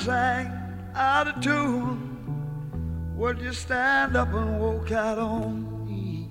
[0.00, 0.50] sang
[0.94, 2.00] out of tune,
[3.16, 6.26] would you stand up and walk out on me?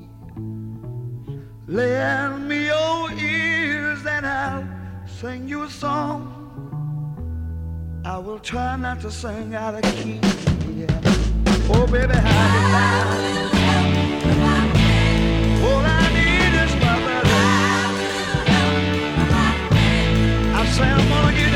[1.68, 4.68] Lend me your ears and I'll
[5.06, 6.36] sing you a song.
[8.04, 10.20] I will try not to sing out of key.
[10.74, 11.02] Yeah.
[11.72, 13.30] Oh, baby, how do you like?
[15.68, 18.10] All I need is my melody.
[20.58, 21.49] I say I'm gonna get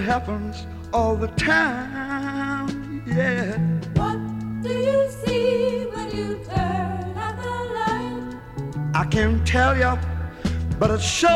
[0.00, 3.02] happens all the time.
[3.06, 3.56] Yeah.
[3.94, 4.18] What
[4.62, 8.36] do you see when you turn out the light?
[8.94, 9.98] I can't tell you,
[10.78, 11.30] but it sure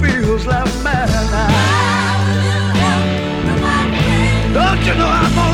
[0.00, 1.88] feels like madness.
[4.54, 5.47] Don't you know I'm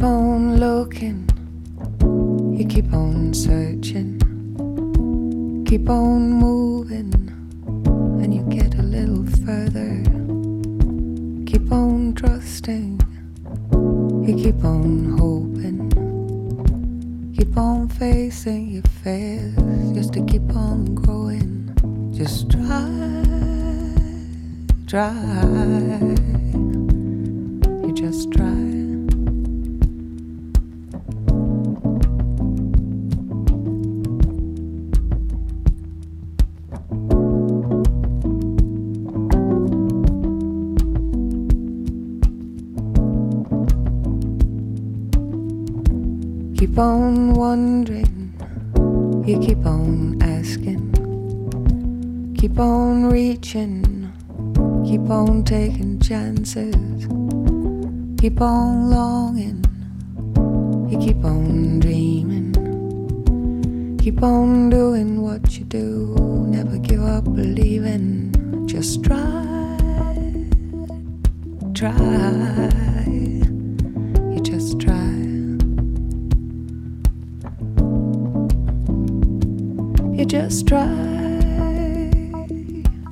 [0.00, 1.28] keep on looking,
[2.58, 4.18] you keep on searching,
[5.68, 7.12] keep on moving,
[8.22, 10.02] and you get a little further.
[11.44, 12.98] Keep on trusting,
[14.26, 15.90] you keep on hoping,
[17.36, 19.54] keep on facing your fears
[19.92, 21.68] just to keep on growing.
[22.16, 22.88] Just try,
[24.86, 26.39] try,
[47.50, 48.32] wondering,
[49.26, 50.84] you keep on asking,
[52.38, 53.82] keep on reaching,
[54.86, 56.76] keep on taking chances,
[58.20, 59.64] keep on longing,
[60.92, 62.54] you keep on dreaming,
[64.00, 66.14] keep on doing what you do,
[66.46, 68.32] never give up believing,
[68.68, 69.76] just try,
[71.74, 72.89] try,
[80.60, 82.10] just try,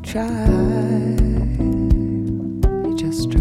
[0.03, 0.47] try.
[2.85, 3.41] You just try.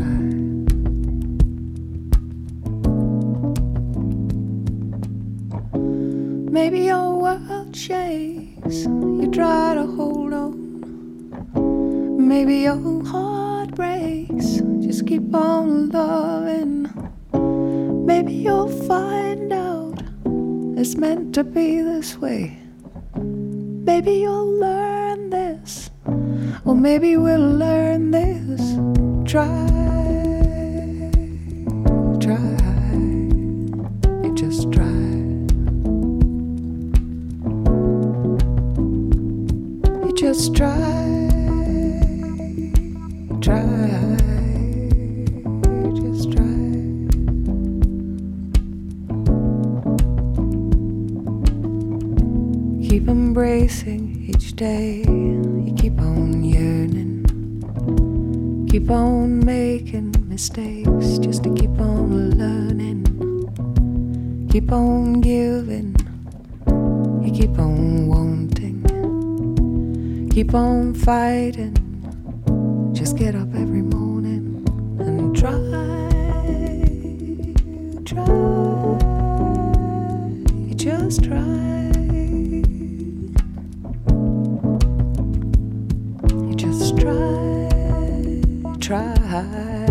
[6.52, 8.86] Maybe your world shakes.
[8.86, 12.28] You try to hold on.
[12.28, 14.62] Maybe your heart breaks.
[14.80, 16.88] Just keep on loving.
[18.06, 20.02] Maybe you'll find out
[20.78, 22.58] it's meant to be this way.
[23.98, 25.90] Maybe you'll learn this,
[26.66, 28.62] or maybe we'll learn this.
[29.26, 29.48] Try,
[32.22, 32.38] try,
[34.24, 34.86] you just try.
[40.06, 41.07] You just try,
[53.68, 55.04] each day.
[55.06, 57.26] You keep on yearning.
[58.70, 63.04] Keep on making mistakes just to keep on learning.
[64.50, 65.98] Keep on giving.
[67.22, 68.86] You keep on wanting.
[70.32, 71.76] Keep on fighting.
[72.94, 74.64] Just get up every morning
[75.00, 75.52] and try.
[78.06, 78.26] Try.
[80.78, 81.77] Just try.
[88.88, 89.87] Try.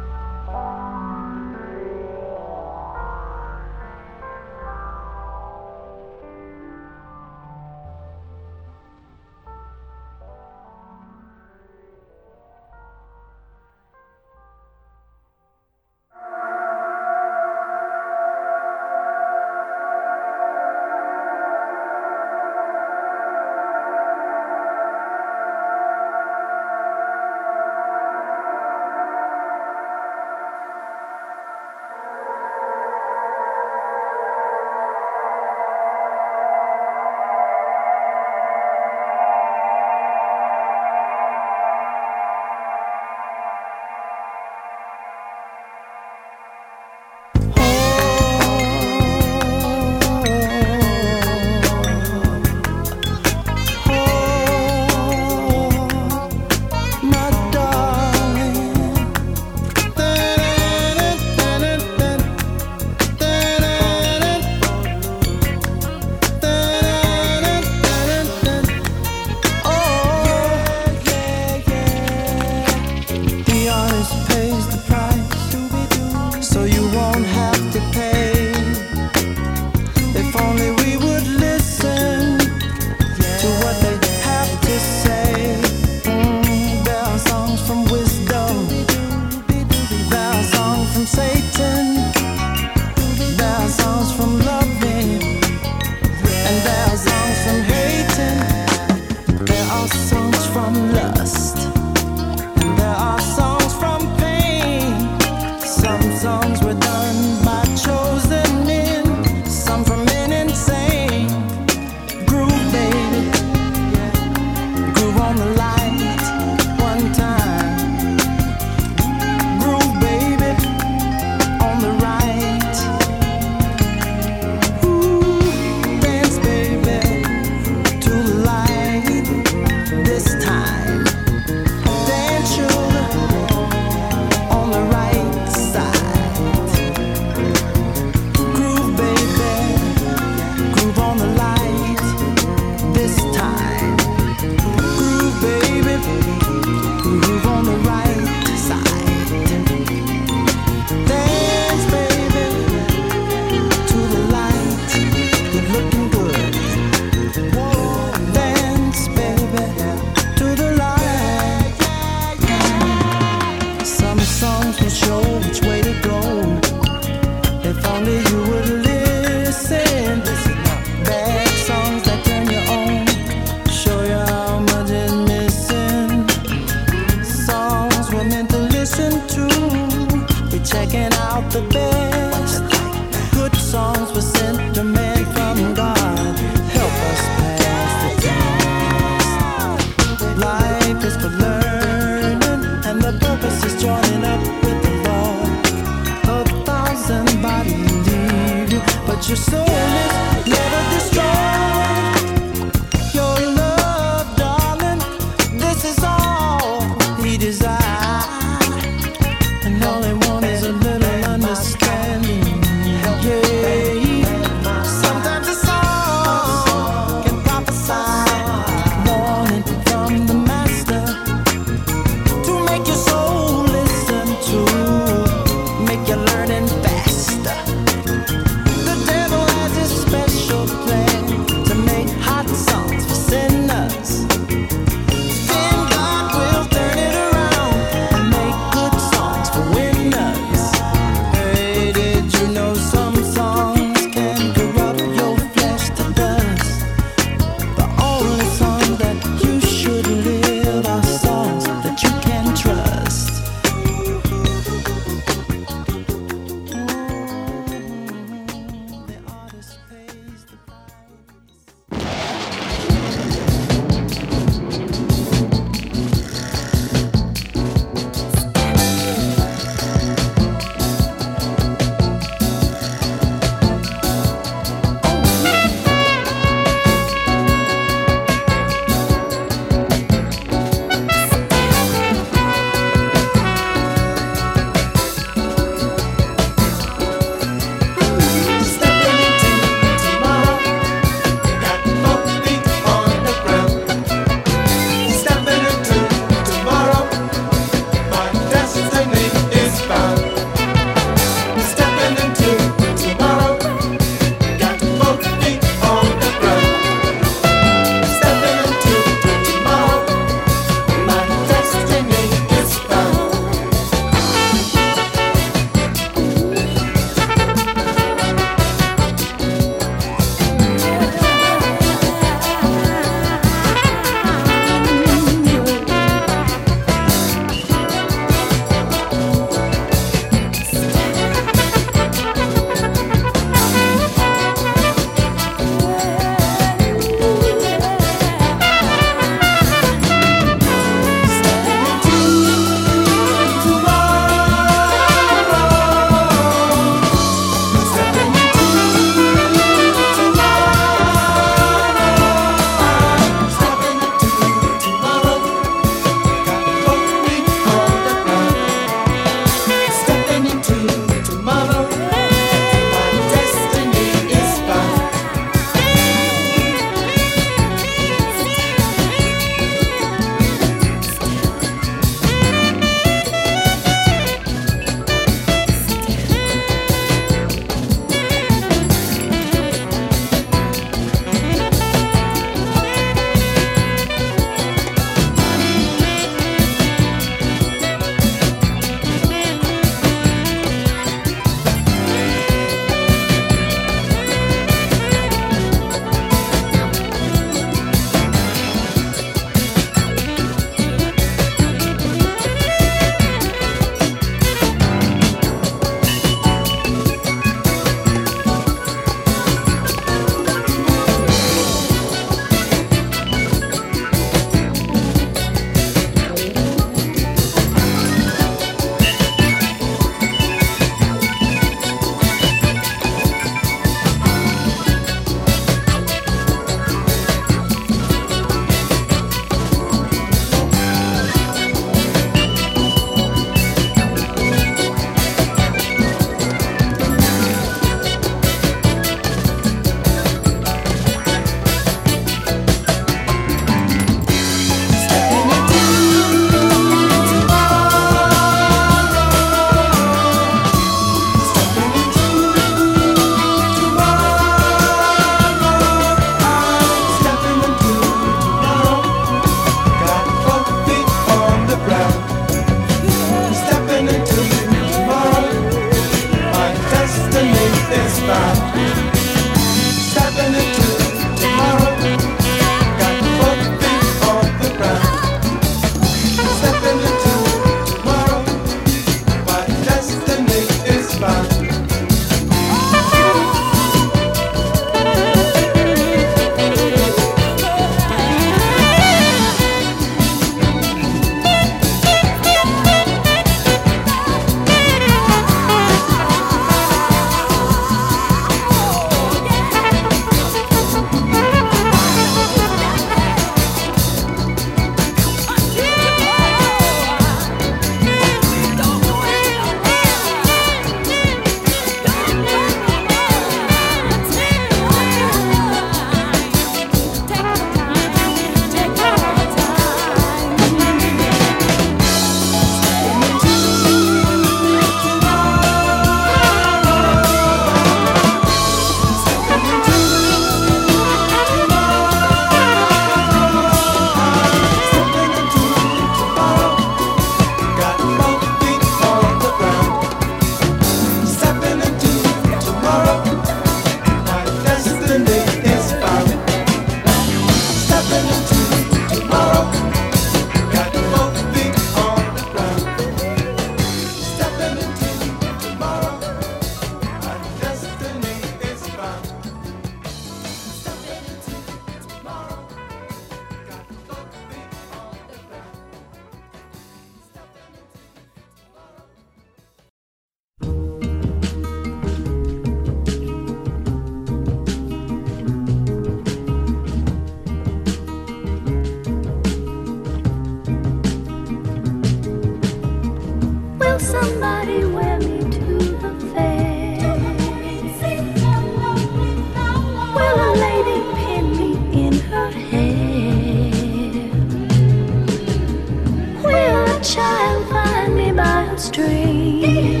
[598.80, 600.00] straight.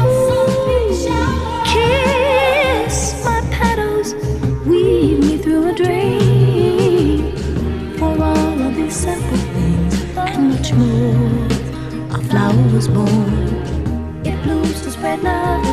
[0.00, 0.88] Ooh,
[1.66, 4.14] kiss my petals,
[4.66, 7.36] weave me through a dream.
[7.98, 13.48] For all of these simple things and much more, a flower was born.
[14.24, 15.67] It blooms to spread love.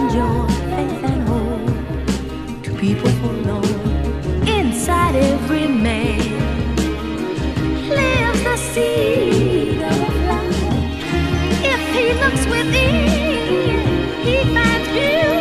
[14.24, 15.35] see if I.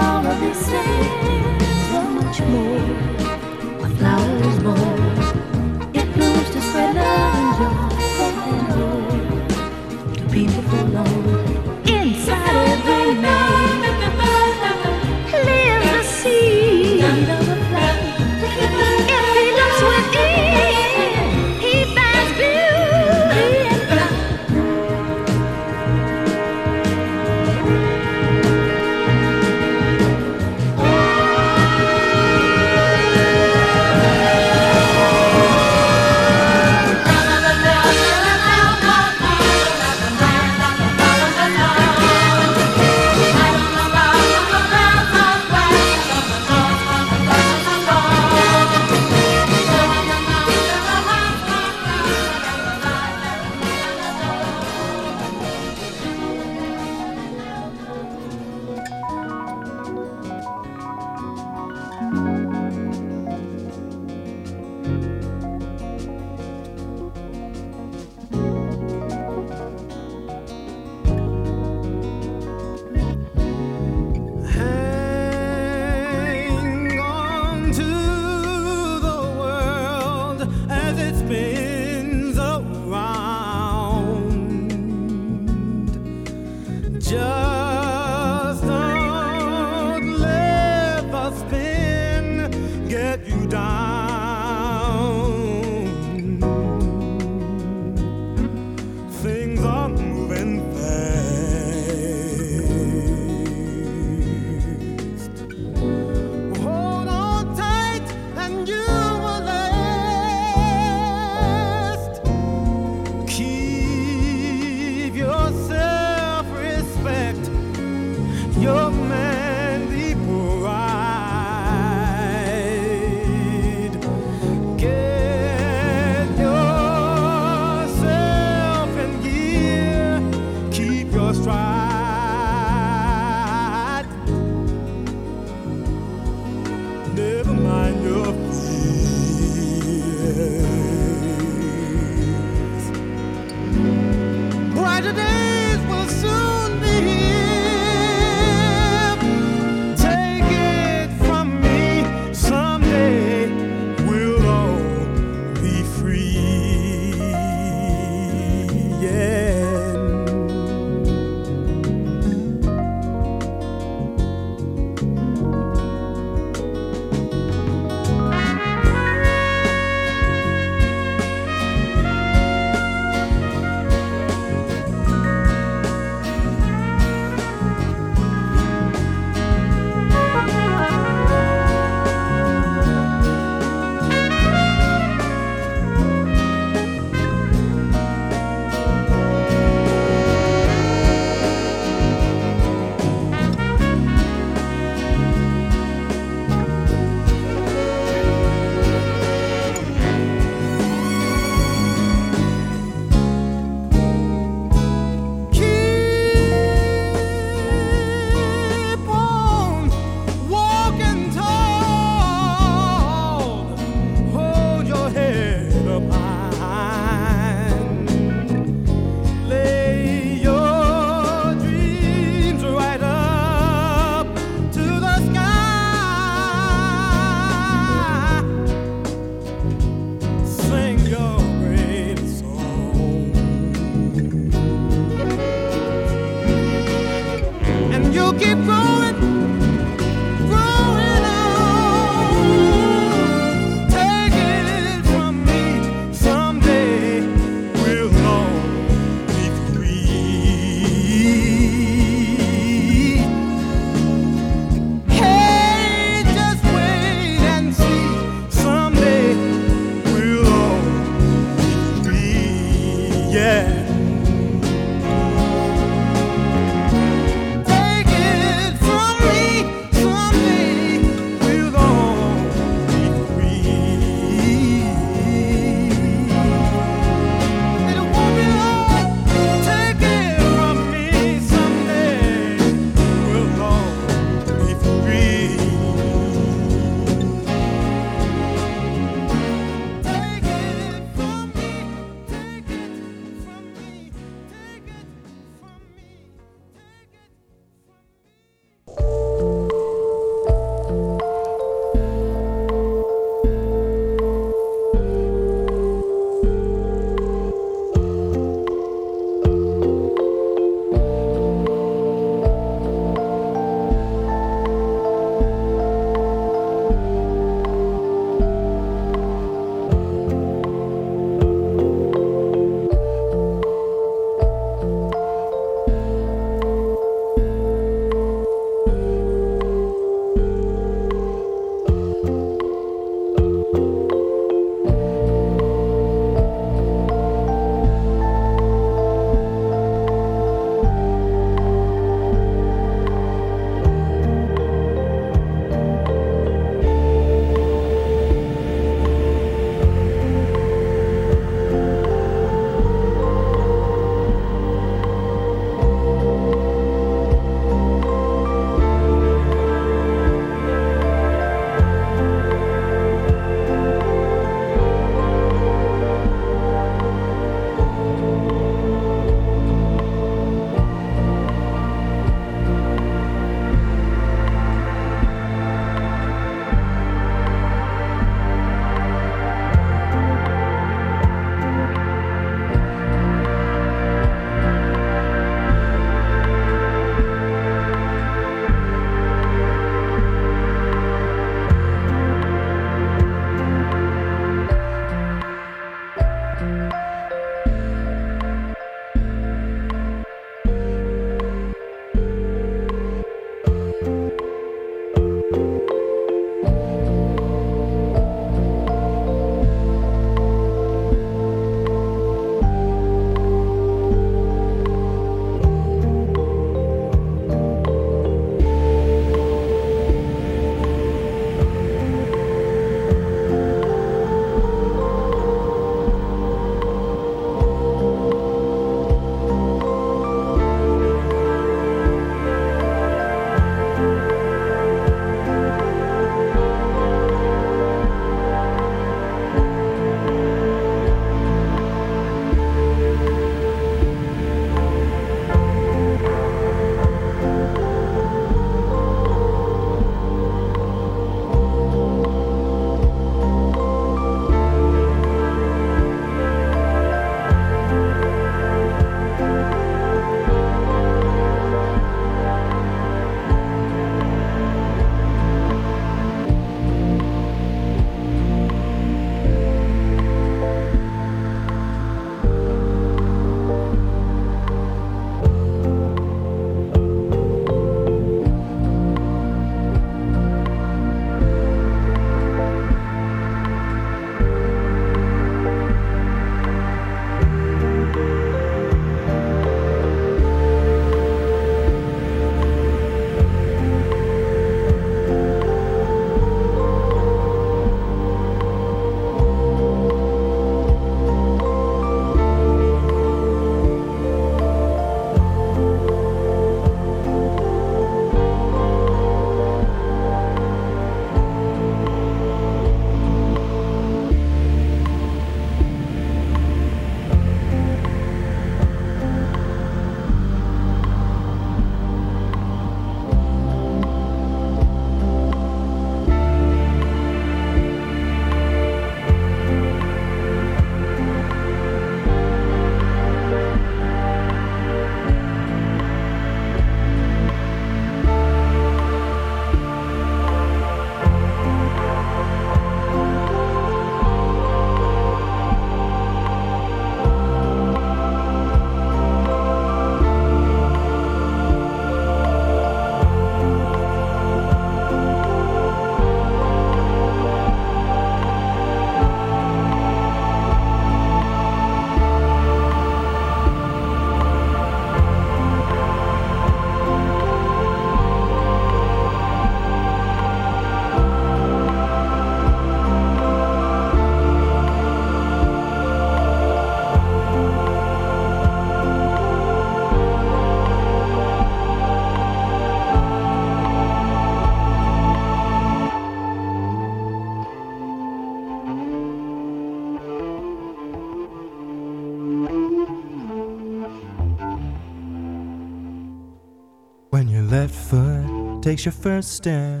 [598.88, 600.00] takes your first step,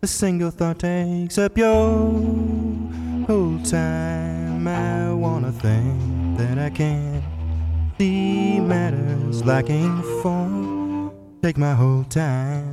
[0.00, 2.00] a single thought takes up your
[3.26, 4.66] whole time.
[4.66, 7.22] I wanna think that I can't
[7.98, 11.12] see matters lacking form.
[11.42, 12.71] Take my whole time.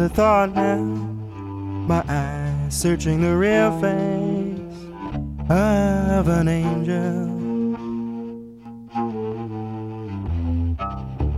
[0.00, 0.82] Another thought now.
[1.86, 4.80] My eyes searching the real face
[5.50, 7.28] of an angel.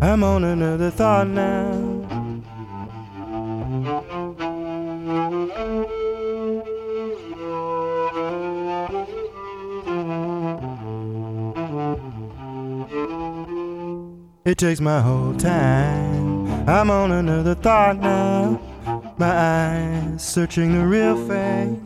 [0.01, 1.73] I'm on another thought now.
[14.45, 16.69] It takes my whole time.
[16.69, 18.32] I'm on another thought now.
[19.23, 21.79] My eyes searching the real face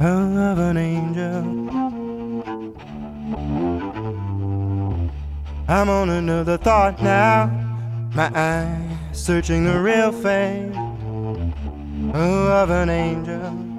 [0.00, 1.38] of an angel.
[5.66, 7.46] I'm on another thought now.
[8.14, 10.76] My eyes searching the real face
[12.12, 13.73] of an angel.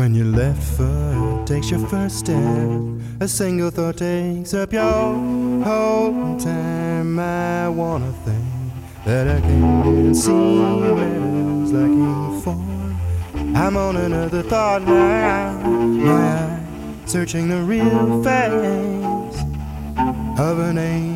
[0.00, 2.70] When your left foot takes your first step,
[3.20, 5.12] a single thought takes up your
[5.62, 7.18] whole time.
[7.18, 8.72] I wanna think
[9.04, 13.54] that I can see matters like you.
[13.54, 15.52] I'm on another thought now.
[15.68, 16.60] My eye
[17.04, 19.38] searching the real face
[20.38, 21.09] of an angel.